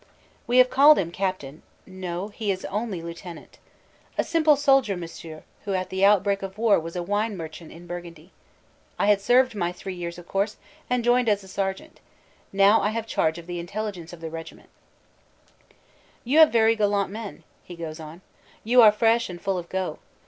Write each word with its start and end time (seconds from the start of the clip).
We 0.47 0.57
have 0.57 0.71
called 0.71 0.97
him 0.97 1.11
"Captain"; 1.11 1.61
no, 1.85 2.29
he 2.29 2.49
is 2.49 2.65
only 2.65 3.03
lieutenant. 3.03 3.59
"A 4.17 4.23
simple 4.23 4.55
soldier, 4.55 4.97
Monsieur, 4.97 5.43
who 5.63 5.75
at 5.75 5.91
the 5.91 6.03
outbreak 6.03 6.41
of 6.41 6.57
war 6.57 6.79
was 6.79 6.95
a 6.95 7.03
wine 7.03 7.37
merchant 7.37 7.71
in 7.71 7.85
Burgundy. 7.85 8.31
I 8.97 9.05
had 9.05 9.21
served 9.21 9.53
my 9.53 9.71
three 9.71 9.93
years 9.93 10.17
of 10.17 10.27
course, 10.27 10.57
and 10.89 11.03
joined 11.03 11.29
as 11.29 11.43
a 11.43 11.47
sergeant. 11.47 11.99
Now 12.51 12.81
I 12.81 12.89
have 12.89 13.05
charge 13.05 13.37
of 13.37 13.45
the 13.45 13.59
Intelligence 13.59 14.11
of 14.11 14.21
the 14.21 14.31
regiment." 14.31 14.69
FRENCH 15.45 15.61
SCENES 15.67 15.79
99 16.25 16.33
"You 16.33 16.39
have 16.39 16.51
very 16.51 16.75
gallant 16.75 17.11
men," 17.11 17.43
he 17.63 17.75
goes 17.75 17.99
on. 17.99 18.21
"You 18.63 18.81
are 18.81 18.91
fresh 18.91 19.29
and 19.29 19.39
full 19.39 19.59
of 19.59 19.69
go. 19.69 19.99